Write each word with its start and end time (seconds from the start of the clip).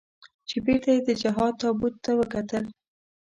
چې 0.49 0.57
بېرته 0.65 0.89
یې 0.95 1.01
د 1.07 1.09
جهاد 1.21 1.53
تابوت 1.61 1.95
ته 2.03 2.11
وکتل. 2.19 2.63